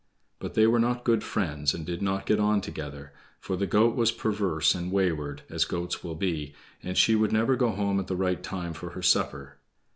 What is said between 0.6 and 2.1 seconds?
were not good friends, and did